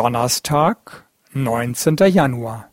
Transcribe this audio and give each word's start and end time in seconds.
Donnerstag, 0.00 1.04
neunzehnter 1.34 2.06
Januar. 2.06 2.70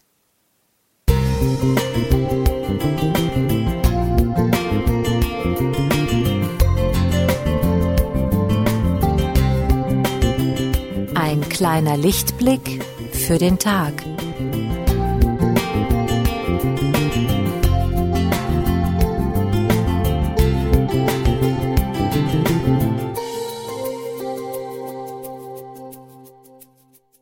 Ein 11.16 11.42
kleiner 11.50 11.98
Lichtblick 11.98 12.82
für 13.12 13.38
den 13.38 13.60
Tag. 13.60 13.92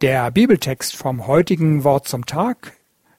Der 0.01 0.29
Bibeltext 0.29 0.93
vom 0.97 1.25
heutigen 1.25 1.85
Wort 1.85 2.05
zum 2.05 2.25
Tag 2.25 2.73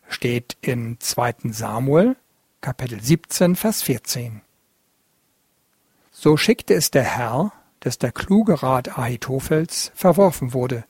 steht 0.09 0.59
in 0.61 1.01
2. 1.01 1.37
Samuel, 1.45 2.17
Kapitel 2.61 3.01
17, 3.01 3.57
Vers 3.57 3.81
14. 3.81 4.43
So 6.11 6.37
schickte 6.37 6.75
es 6.75 6.91
der 6.91 7.05
Herr, 7.05 7.53
dass 7.81 7.97
der 7.97 8.13
kluge 8.13 8.63
Rat 8.63 8.99
Ahitophels 8.99 9.91
verworfen 9.95 10.53
wurde, 10.53 10.85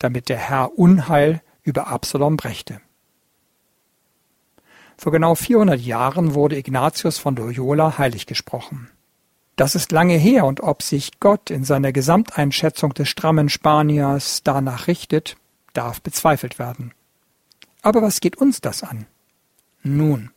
damit 0.00 0.28
der 0.28 0.38
Herr 0.38 0.76
Unheil 0.76 1.40
über 1.62 1.86
Absalom 1.86 2.36
brächte. 2.36 2.80
Vor 4.96 5.12
genau 5.12 5.36
400 5.36 5.80
Jahren 5.80 6.34
wurde 6.34 6.58
Ignatius 6.58 7.18
von 7.18 7.36
Loyola 7.36 7.96
heilig 7.96 8.26
gesprochen. 8.26 8.90
Das 9.58 9.74
ist 9.74 9.90
lange 9.90 10.14
her 10.14 10.44
und 10.44 10.60
ob 10.60 10.84
sich 10.84 11.18
Gott 11.18 11.50
in 11.50 11.64
seiner 11.64 11.90
Gesamteinschätzung 11.90 12.94
des 12.94 13.08
strammen 13.08 13.48
Spaniers 13.48 14.42
danach 14.44 14.86
richtet, 14.86 15.36
darf 15.72 16.00
bezweifelt 16.00 16.60
werden. 16.60 16.94
Aber 17.82 18.00
was 18.00 18.20
geht 18.20 18.36
uns 18.36 18.60
das 18.60 18.84
an? 18.84 19.06
Nun, 19.82 20.30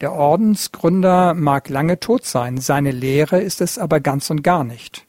der 0.00 0.12
Ordensgründer 0.12 1.34
mag 1.34 1.70
lange 1.70 1.98
tot 1.98 2.24
sein, 2.24 2.58
seine 2.58 2.92
Lehre 2.92 3.40
ist 3.40 3.60
es 3.60 3.78
aber 3.78 3.98
ganz 3.98 4.30
und 4.30 4.44
gar 4.44 4.62
nicht. 4.62 5.06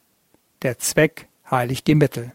Der 0.63 0.79
Zweck 0.79 1.27
heiligt 1.51 1.85
die 1.85 1.93
Mittel. 1.93 2.31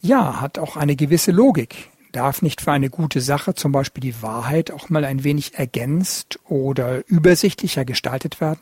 Ja, 0.00 0.40
hat 0.40 0.60
auch 0.60 0.76
eine 0.76 0.94
gewisse 0.94 1.32
Logik. 1.32 1.90
Darf 2.12 2.40
nicht 2.40 2.60
für 2.60 2.70
eine 2.70 2.88
gute 2.88 3.20
Sache 3.20 3.54
zum 3.54 3.72
Beispiel 3.72 4.00
die 4.00 4.22
Wahrheit 4.22 4.70
auch 4.70 4.90
mal 4.90 5.04
ein 5.04 5.24
wenig 5.24 5.54
ergänzt 5.54 6.38
oder 6.44 7.04
übersichtlicher 7.08 7.84
gestaltet 7.84 8.40
werden? 8.40 8.60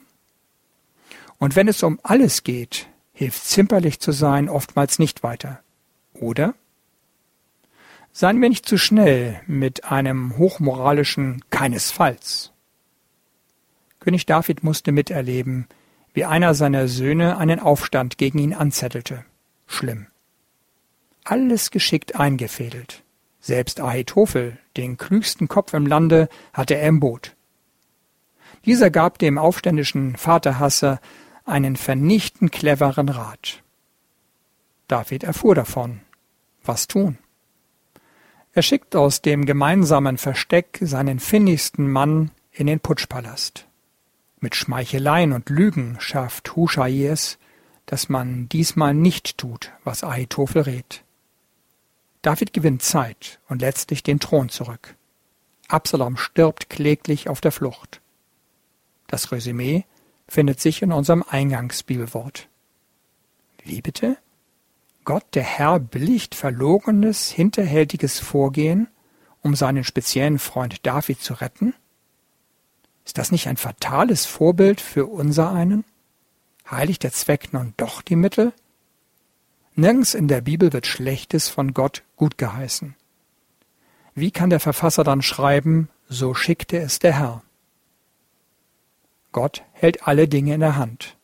Und 1.41 1.57
wenn 1.57 1.67
es 1.67 1.83
um 1.83 1.99
alles 2.05 2.45
geht, 2.45 2.87
hilft 3.13 3.45
zimperlich 3.45 3.99
zu 3.99 4.13
sein 4.13 4.49
oftmals 4.49 4.99
nicht 5.01 5.25
weiter. 5.25 5.61
Oder? 6.15 6.55
Seien 8.13 8.41
wir 8.41 8.49
nicht 8.49 8.67
zu 8.67 8.77
schnell 8.77 9.41
mit 9.47 9.85
einem 9.87 10.37
hochmoralischen 10.37 11.43
keinesfalls. 11.51 12.53
König 14.01 14.27
David 14.27 14.63
musste 14.63 14.93
miterleben, 14.93 15.67
wie 16.13 16.25
einer 16.25 16.55
seiner 16.55 16.89
Söhne 16.89 17.39
einen 17.39 17.59
Aufstand 17.59 18.19
gegen 18.19 18.39
ihn 18.39 18.55
anzettelte. 18.55 19.25
Schlimm. 19.67 20.09
Alles 21.25 21.71
geschickt 21.71 22.17
eingefädelt. 22.17 23.03
Selbst 23.41 23.81
Ahitophel, 23.81 24.59
den 24.77 24.99
klügsten 24.99 25.49
Kopf 25.49 25.73
im 25.73 25.87
Lande, 25.87 26.29
hatte 26.53 26.75
er 26.75 26.89
im 26.89 27.01
Boot. 27.01 27.35
Dieser 28.67 28.91
gab 28.91 29.19
dem 29.19 29.39
aufständischen 29.39 30.17
Vaterhasser 30.17 31.01
einen 31.51 31.77
vernichtend 31.77 32.53
cleveren 32.53 33.09
Rat. 33.09 33.63
David 34.89 35.25
erfuhr 35.25 35.55
davon. 35.55 36.01
Was 36.65 36.89
tun? 36.89 37.19
Er 38.53 38.63
schickt 38.63 38.97
aus 38.97 39.23
dem 39.23 39.47
gemeinsamen 39.47 40.19
Versteck 40.19 40.79
seinen 40.81 41.21
findigsten 41.21 41.91
Mann 41.91 42.31
in 42.53 42.67
den 42.67 42.81
Putschpalast. 42.81 43.67
Mit 44.41 44.57
Schmeicheleien 44.57 45.33
und 45.33 45.51
Lügen 45.51 45.97
schafft 46.01 46.57
Hushai 46.57 47.07
es, 47.07 47.39
dass 47.87 48.09
man 48.09 48.49
diesmal 48.49 48.95
nicht 48.95 49.39
tut, 49.39 49.73
was 49.85 50.03
Ahitophel 50.03 50.63
rät. 50.63 51.05
David 52.23 52.53
gewinnt 52.53 52.83
Zeit 52.83 53.39
und 53.49 53.61
letztlich 53.61 54.03
den 54.03 54.21
Thron 54.21 54.49
zurück. 54.49 54.95
Absalom 55.69 56.17
stirbt 56.17 56.69
kläglich 56.69 57.29
auf 57.29 57.41
der 57.41 57.53
Flucht. 57.53 58.01
Das 59.07 59.33
Resümee 59.33 59.85
findet 60.31 60.61
sich 60.61 60.81
in 60.81 60.93
unserem 60.93 61.25
Eingangsbibelwort. 61.29 62.49
Wie 63.65 63.83
bitte? 63.83 64.17
Gott, 65.05 65.25
der 65.35 65.43
Herr, 65.43 65.81
billigt 65.81 66.37
verlogenes, 66.37 67.31
hinterhältiges 67.31 68.21
Vorgehen, 68.21 68.87
um 69.43 69.57
seinen 69.57 69.83
speziellen 69.83 70.39
Freund 70.39 70.87
David 70.87 71.21
zu 71.21 71.35
retten? 71.35 71.75
Ist 73.05 73.19
das 73.19 73.33
nicht 73.33 73.49
ein 73.49 73.57
fatales 73.57 74.25
Vorbild 74.25 74.81
für 74.81 75.07
unser 75.07 75.51
einen? 75.51 75.85
Heiligt 76.71 77.03
der 77.03 77.13
Zweck 77.13 77.53
nun 77.53 77.75
doch 77.77 78.01
die 78.01 78.17
Mittel? 78.17 78.53
Nirgends 79.75 80.15
in 80.15 80.29
der 80.29 80.43
Bibel 80.43 80.73
wird 80.73 80.87
Schlechtes 80.87 81.49
von 81.49 81.75
Gott 81.75 82.05
gut 82.15 82.39
geheißen. 82.39 82.95
Wie 84.15 84.31
kann 84.31 84.51
der 84.51 84.61
Verfasser 84.61 85.03
dann 85.03 85.23
schreiben, 85.23 85.89
so 86.09 86.35
schickte 86.35 86.79
es 86.79 87.01
der 87.01 87.19
Herr? 87.19 87.43
Gott 89.33 89.65
hält 89.81 90.07
alle 90.07 90.29
Dinge 90.29 90.53
in 90.53 90.61
der 90.61 90.77
Hand, 90.77 91.17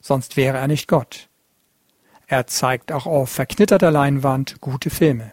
sonst 0.00 0.36
wäre 0.36 0.58
er 0.58 0.68
nicht 0.68 0.86
Gott. 0.86 1.28
Er 2.28 2.46
zeigt 2.46 2.92
auch 2.92 3.06
auf 3.06 3.28
verknitterter 3.28 3.90
Leinwand 3.90 4.60
gute 4.60 4.88
Filme. 4.88 5.32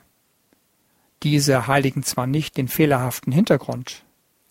Diese 1.21 1.67
heiligen 1.67 2.01
zwar 2.01 2.25
nicht 2.25 2.57
den 2.57 2.67
fehlerhaften 2.67 3.31
Hintergrund, 3.31 4.03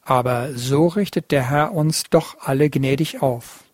aber 0.02 0.54
so 0.54 0.86
richtet 0.86 1.32
der 1.32 1.50
Herr 1.50 1.72
uns 1.72 2.04
doch 2.04 2.36
alle 2.40 2.70
gnädig 2.70 3.20
auf. 3.20 3.64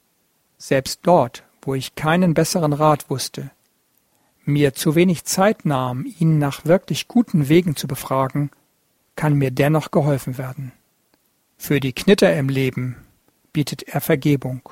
Selbst 0.56 1.00
dort, 1.02 1.42
wo 1.60 1.74
ich 1.74 1.94
keinen 1.94 2.32
besseren 2.32 2.72
Rat 2.72 3.10
wusste, 3.10 3.50
mir 4.46 4.72
zu 4.72 4.94
wenig 4.94 5.24
Zeit 5.24 5.66
nahm, 5.66 6.06
ihn 6.18 6.38
nach 6.38 6.64
wirklich 6.64 7.08
guten 7.08 7.50
Wegen 7.50 7.76
zu 7.76 7.86
befragen, 7.86 8.50
kann 9.16 9.34
mir 9.34 9.50
dennoch 9.50 9.90
geholfen 9.90 10.38
werden. 10.38 10.72
Für 11.58 11.78
die 11.78 11.92
Knitter 11.92 12.34
im 12.34 12.48
Leben 12.48 12.96
bietet 13.56 13.84
er 13.84 14.02
Vergebung 14.02 14.68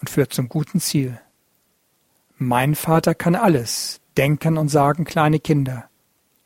und 0.00 0.08
führt 0.08 0.32
zum 0.32 0.48
guten 0.48 0.80
Ziel. 0.80 1.20
Mein 2.38 2.74
Vater 2.74 3.14
kann 3.14 3.34
alles, 3.34 4.00
denken 4.16 4.56
und 4.56 4.70
sagen 4.70 5.04
kleine 5.04 5.40
Kinder. 5.40 5.90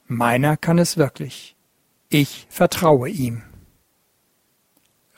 Meiner 0.09 0.57
kann 0.57 0.81
es 0.81 0.97
wirklich. 0.97 1.55
Ich 2.09 2.49
vertraue 2.51 3.09
ihm. 3.09 3.45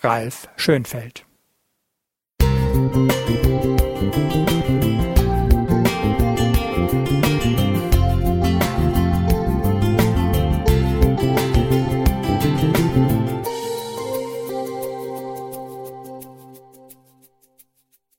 Ralf 0.02 0.50
Schönfeld 0.56 1.24